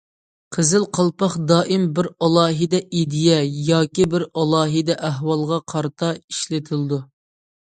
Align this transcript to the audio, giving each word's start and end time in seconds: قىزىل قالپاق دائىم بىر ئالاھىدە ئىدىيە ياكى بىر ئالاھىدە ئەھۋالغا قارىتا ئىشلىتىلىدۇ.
قىزىل 0.55 0.85
قالپاق 0.97 1.33
دائىم 1.51 1.83
بىر 1.99 2.09
ئالاھىدە 2.27 2.79
ئىدىيە 3.01 3.37
ياكى 3.67 4.09
بىر 4.15 4.27
ئالاھىدە 4.31 4.97
ئەھۋالغا 5.11 5.61
قارىتا 5.75 6.11
ئىشلىتىلىدۇ. 6.17 7.01